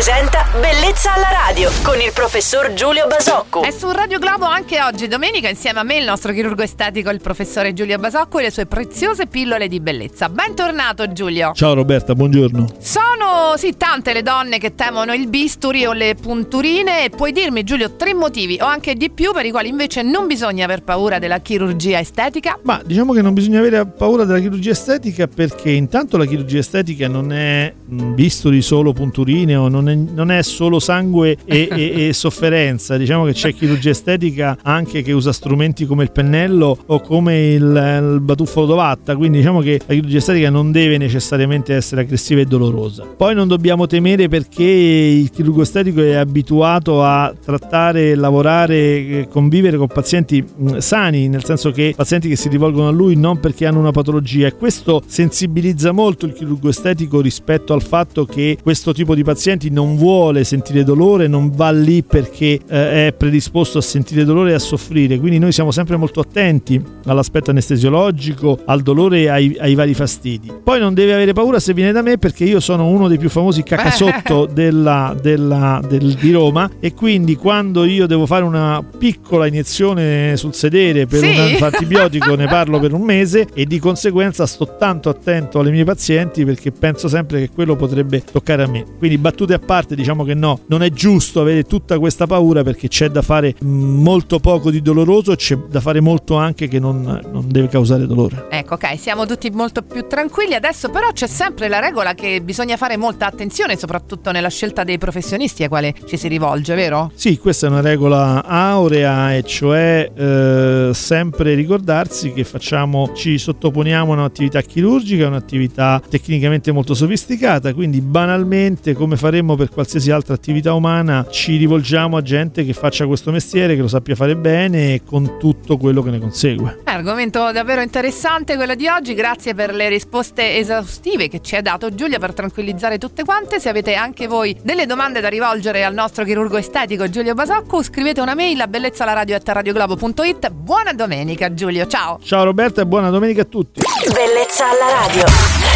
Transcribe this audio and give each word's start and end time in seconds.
presenta 0.00 0.49
Bellezza 0.52 1.14
alla 1.14 1.30
radio 1.46 1.70
con 1.84 2.00
il 2.00 2.10
professor 2.12 2.72
Giulio 2.72 3.06
Basocco. 3.06 3.62
È 3.62 3.70
su 3.70 3.88
Radio 3.92 4.18
Globo 4.18 4.46
anche 4.46 4.82
oggi, 4.82 5.06
domenica, 5.06 5.48
insieme 5.48 5.78
a 5.78 5.84
me 5.84 5.98
il 5.98 6.04
nostro 6.04 6.32
chirurgo 6.32 6.62
estetico, 6.62 7.08
il 7.10 7.20
professore 7.20 7.72
Giulio 7.72 7.96
Basocco 7.98 8.40
e 8.40 8.42
le 8.42 8.50
sue 8.50 8.66
preziose 8.66 9.28
pillole 9.28 9.68
di 9.68 9.78
bellezza. 9.78 10.28
Bentornato 10.28 11.12
Giulio. 11.12 11.52
Ciao 11.54 11.74
Roberta, 11.74 12.16
buongiorno. 12.16 12.66
Sono 12.80 13.56
sì 13.58 13.76
tante 13.76 14.12
le 14.12 14.22
donne 14.22 14.58
che 14.58 14.74
temono 14.74 15.14
il 15.14 15.28
bisturi 15.28 15.86
o 15.86 15.92
le 15.92 16.16
punturine 16.20 17.04
e 17.04 17.10
puoi 17.10 17.30
dirmi 17.30 17.62
Giulio 17.62 17.94
tre 17.94 18.12
motivi 18.12 18.58
o 18.60 18.64
anche 18.64 18.94
di 18.94 19.08
più 19.08 19.32
per 19.32 19.46
i 19.46 19.52
quali 19.52 19.68
invece 19.68 20.02
non 20.02 20.26
bisogna 20.26 20.64
aver 20.64 20.82
paura 20.82 21.20
della 21.20 21.38
chirurgia 21.38 22.00
estetica? 22.00 22.58
Ma 22.62 22.82
diciamo 22.84 23.12
che 23.12 23.22
non 23.22 23.34
bisogna 23.34 23.60
avere 23.60 23.86
paura 23.86 24.24
della 24.24 24.40
chirurgia 24.40 24.72
estetica 24.72 25.28
perché 25.28 25.70
intanto 25.70 26.16
la 26.16 26.24
chirurgia 26.24 26.58
estetica 26.58 27.06
non 27.06 27.32
è 27.32 27.72
bisturi 27.84 28.60
solo 28.62 28.92
punturine 28.92 29.54
o 29.54 29.68
non 29.68 29.88
è, 29.88 29.94
non 29.94 30.32
è 30.32 30.38
solo 30.42 30.78
sangue 30.78 31.36
e, 31.44 31.68
e, 31.70 32.08
e, 32.08 32.12
sofferenza. 32.12 32.96
Diciamo 32.96 33.24
che 33.24 33.32
c'è 33.32 33.54
chirurgia 33.54 33.90
estetica 33.90 34.58
anche 34.62 35.02
che 35.02 35.12
usa 35.12 35.32
strumenti 35.32 35.86
come 35.86 36.04
il 36.04 36.12
pennello 36.12 36.78
o 36.86 37.00
come 37.00 37.52
il, 37.52 37.62
il 37.62 38.20
batuffolo 38.20 38.66
d'ovatta. 38.66 39.16
Quindi 39.16 39.38
diciamo 39.38 39.60
che 39.60 39.80
la 39.86 39.94
chirurgia 39.94 40.18
estetica 40.18 40.50
non 40.50 40.72
deve 40.72 40.98
necessariamente 40.98 41.74
essere 41.74 42.02
aggressiva 42.02 42.40
e 42.40 42.44
dolorosa. 42.44 43.04
Poi 43.16 43.34
non 43.34 43.48
dobbiamo 43.48 43.86
temere 43.86 44.28
perché 44.28 44.64
il 44.64 45.30
chirurgo 45.30 45.62
estetico 45.62 46.00
è 46.00 46.14
abituato 46.14 47.02
a 47.02 47.32
trattare, 47.38 48.14
lavorare, 48.14 49.28
convivere 49.30 49.76
con 49.76 49.88
pazienti 49.88 50.44
sani, 50.78 51.28
nel 51.28 51.44
senso 51.44 51.70
che 51.70 51.94
pazienti 51.96 52.28
che 52.28 52.36
si 52.36 52.48
rivolgono 52.48 52.88
a 52.88 52.92
lui 52.92 53.16
non 53.16 53.40
perché 53.40 53.66
hanno 53.66 53.78
una 53.78 53.90
patologia 53.90 54.46
e 54.46 54.54
questo 54.54 55.02
sensibilizza 55.06 55.92
molto 55.92 56.26
il 56.26 56.32
chirurgo 56.32 56.68
estetico 56.68 57.20
rispetto 57.20 57.72
al 57.72 57.82
fatto 57.82 58.24
che 58.24 58.58
questo 58.62 58.92
tipo 58.92 59.14
di 59.14 59.24
pazienti 59.24 59.70
non 59.70 59.96
vuole 59.96 60.29
sentire 60.44 60.84
dolore, 60.84 61.26
non 61.26 61.50
va 61.50 61.70
lì 61.70 62.02
perché 62.02 62.60
eh, 62.68 63.08
è 63.08 63.14
predisposto 63.16 63.78
a 63.78 63.82
sentire 63.82 64.24
dolore 64.24 64.52
e 64.52 64.54
a 64.54 64.58
soffrire. 64.58 65.18
Quindi 65.18 65.38
noi 65.38 65.52
siamo 65.52 65.70
sempre 65.70 65.96
molto 65.96 66.20
attenti 66.20 66.82
all'aspetto 67.04 67.50
anestesiologico, 67.50 68.60
al 68.66 68.82
dolore 68.82 69.20
e 69.20 69.28
ai, 69.28 69.56
ai 69.58 69.74
vari 69.74 69.94
fastidi. 69.94 70.52
Poi 70.62 70.78
non 70.78 70.94
deve 70.94 71.14
avere 71.14 71.32
paura 71.32 71.60
se 71.60 71.74
viene 71.74 71.92
da 71.92 72.02
me 72.02 72.18
perché 72.18 72.44
io 72.44 72.60
sono 72.60 72.86
uno 72.86 73.08
dei 73.08 73.18
più 73.18 73.28
famosi 73.28 73.62
cacasotto 73.62 74.46
della, 74.52 75.14
della, 75.20 75.80
del, 75.86 76.14
di 76.14 76.32
Roma 76.32 76.70
e 76.80 76.94
quindi 76.94 77.36
quando 77.36 77.84
io 77.84 78.06
devo 78.06 78.26
fare 78.26 78.44
una 78.44 78.84
piccola 78.98 79.46
iniezione 79.46 80.36
sul 80.36 80.54
sedere 80.54 81.06
per 81.06 81.20
sì. 81.20 81.28
un 81.28 81.56
antibiotico 81.60 82.34
ne 82.34 82.46
parlo 82.46 82.78
per 82.78 82.92
un 82.92 83.02
mese 83.02 83.48
e 83.54 83.64
di 83.66 83.78
conseguenza 83.78 84.46
sto 84.46 84.76
tanto 84.78 85.08
attento 85.08 85.58
alle 85.58 85.70
mie 85.70 85.84
pazienti 85.84 86.44
perché 86.44 86.70
penso 86.70 87.08
sempre 87.08 87.40
che 87.40 87.50
quello 87.50 87.76
potrebbe 87.76 88.22
toccare 88.30 88.62
a 88.62 88.68
me. 88.68 88.84
Quindi 88.98 89.18
battute 89.18 89.54
a 89.54 89.58
parte 89.58 89.94
diciamo 89.94 90.19
che 90.24 90.34
no, 90.34 90.60
non 90.66 90.82
è 90.82 90.90
giusto 90.90 91.40
avere 91.40 91.64
tutta 91.64 91.98
questa 91.98 92.26
paura 92.26 92.62
perché 92.62 92.88
c'è 92.88 93.08
da 93.08 93.22
fare 93.22 93.54
molto 93.62 94.38
poco 94.38 94.70
di 94.70 94.82
doloroso, 94.82 95.34
c'è 95.34 95.56
da 95.68 95.80
fare 95.80 96.00
molto 96.00 96.36
anche 96.36 96.68
che 96.68 96.78
non, 96.78 97.20
non 97.30 97.44
deve 97.48 97.68
causare 97.68 98.06
dolore. 98.06 98.46
Ecco, 98.50 98.74
ok, 98.74 98.98
siamo 98.98 99.26
tutti 99.26 99.50
molto 99.50 99.82
più 99.82 100.06
tranquilli 100.06 100.54
adesso, 100.54 100.88
però 100.90 101.10
c'è 101.12 101.26
sempre 101.26 101.68
la 101.68 101.80
regola 101.80 102.14
che 102.14 102.40
bisogna 102.42 102.76
fare 102.76 102.96
molta 102.96 103.26
attenzione, 103.26 103.76
soprattutto 103.76 104.30
nella 104.30 104.48
scelta 104.48 104.84
dei 104.84 104.98
professionisti 104.98 105.62
ai 105.62 105.68
quali 105.68 105.94
ci 106.06 106.16
si 106.16 106.28
rivolge, 106.28 106.74
vero? 106.74 107.10
Sì, 107.14 107.38
questa 107.38 107.66
è 107.66 107.70
una 107.70 107.80
regola 107.80 108.44
aurea 108.44 109.34
e 109.34 109.42
cioè 109.42 110.10
eh, 110.14 110.90
sempre 110.92 111.54
ricordarsi 111.54 112.32
che 112.32 112.44
facciamo, 112.44 113.12
ci 113.14 113.38
sottoponiamo 113.38 114.12
a 114.12 114.16
un'attività 114.16 114.60
chirurgica, 114.62 115.26
un'attività 115.26 116.00
tecnicamente 116.08 116.72
molto 116.72 116.94
sofisticata, 116.94 117.72
quindi 117.74 118.00
banalmente 118.00 118.94
come 118.94 119.16
faremmo 119.16 119.56
per 119.56 119.70
qualsiasi 119.70 120.09
altra 120.10 120.34
attività 120.34 120.74
umana 120.74 121.26
ci 121.30 121.56
rivolgiamo 121.56 122.16
a 122.16 122.22
gente 122.22 122.64
che 122.64 122.72
faccia 122.72 123.06
questo 123.06 123.30
mestiere, 123.30 123.74
che 123.74 123.80
lo 123.80 123.88
sappia 123.88 124.14
fare 124.14 124.36
bene 124.36 124.94
e 124.94 125.02
con 125.04 125.38
tutto 125.38 125.76
quello 125.76 126.02
che 126.02 126.10
ne 126.10 126.18
consegue. 126.18 126.80
Argomento 126.84 127.52
davvero 127.52 127.80
interessante 127.80 128.56
quello 128.56 128.74
di 128.74 128.88
oggi, 128.88 129.14
grazie 129.14 129.54
per 129.54 129.74
le 129.74 129.88
risposte 129.88 130.56
esaustive 130.56 131.28
che 131.28 131.40
ci 131.40 131.56
ha 131.56 131.62
dato 131.62 131.94
Giulia 131.94 132.18
per 132.18 132.34
tranquillizzare 132.34 132.98
tutte 132.98 133.24
quante. 133.24 133.60
Se 133.60 133.68
avete 133.68 133.94
anche 133.94 134.26
voi 134.26 134.56
delle 134.62 134.86
domande 134.86 135.20
da 135.20 135.28
rivolgere 135.28 135.84
al 135.84 135.94
nostro 135.94 136.24
chirurgo 136.24 136.56
estetico 136.56 137.08
Giulio 137.08 137.34
Basacco, 137.34 137.82
scrivete 137.82 138.20
una 138.20 138.34
mail 138.34 138.60
a 138.60 138.66
bellezzalaradio.it. 138.66 140.50
Buona 140.50 140.92
domenica 140.92 141.52
Giulio, 141.54 141.86
ciao! 141.86 142.18
Ciao 142.22 142.44
Roberta 142.44 142.82
e 142.82 142.86
buona 142.86 143.10
domenica 143.10 143.42
a 143.42 143.46
tutti! 143.46 143.82
Bellezza 144.12 144.64
alla 144.70 145.06
radio! 145.06 145.69